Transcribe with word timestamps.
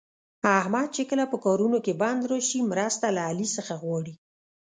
احمد 0.59 0.87
چې 0.95 1.01
کله 1.09 1.25
په 1.31 1.37
کارونو 1.45 1.77
کې 1.85 1.93
بند 2.01 2.21
راشي، 2.31 2.59
مرسته 2.71 3.05
له 3.15 3.21
علي 3.29 3.47
څخه 3.57 3.73
غواړي. 3.81 4.13